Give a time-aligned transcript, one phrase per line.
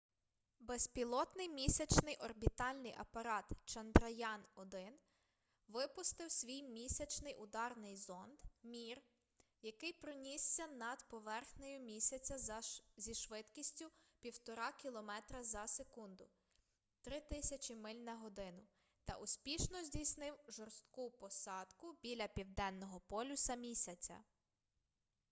[0.59, 4.91] безпілотний місячний орбітальний апарат чандраян-1
[5.67, 9.01] випустив свій місячний ударний зонд mip
[9.61, 12.61] який пронісся над поверхнею місяця
[12.97, 13.85] зі швидкістю
[14.23, 16.29] 1,5 кілометра за секунду
[17.01, 17.21] 3
[17.69, 18.63] 000 миль на годину
[19.05, 24.23] та успішно здійснив жорстку посадку біля південного полюса місяця